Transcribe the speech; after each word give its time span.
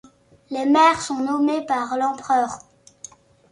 Les 0.49 0.65
maires 0.65 0.99
sont 0.99 1.19
nommés 1.19 1.63
par 1.67 1.95
l'empereur. 1.95 2.57